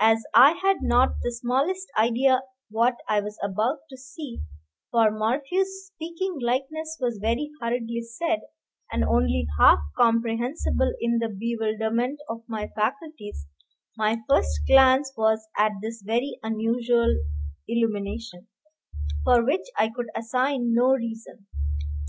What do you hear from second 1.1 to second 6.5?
the smallest idea what I was about to see, for Morphew's "speaking